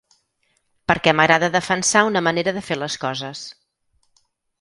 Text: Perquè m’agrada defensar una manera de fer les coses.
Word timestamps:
Perquè 0.91 1.11
m’agrada 1.19 1.49
defensar 1.55 2.03
una 2.13 2.23
manera 2.29 2.53
de 2.55 2.63
fer 2.71 2.79
les 2.85 2.97
coses. 3.05 3.43